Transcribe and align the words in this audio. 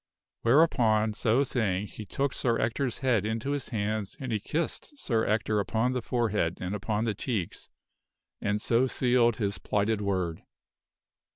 "Whereupon 0.41 1.13
so 1.13 1.43
saying, 1.43 1.85
he 1.85 2.07
took 2.07 2.33
Sir 2.33 2.57
Ector' 2.57 2.87
s 2.87 2.97
head 3.05 3.23
into 3.23 3.51
his 3.51 3.69
hands 3.69 4.17
and 4.19 4.31
he 4.31 4.39
kissed 4.39 4.97
Sir 4.97 5.27
Ector 5.27 5.59
upon 5.59 5.93
the 5.93 6.01
forehead 6.01 6.57
and 6.59 6.73
upon 6.73 7.05
the 7.05 7.13
cheeks, 7.13 7.69
and 8.41 8.59
so 8.59 8.87
sealed 8.87 9.35
his 9.35 9.59
plighted 9.59 10.01
word. 10.01 10.41